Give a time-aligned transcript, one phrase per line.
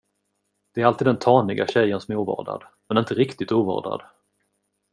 [0.73, 4.01] Det är alltid den taniga tjejen som är ovårdad, men inte riktigt ovårdad.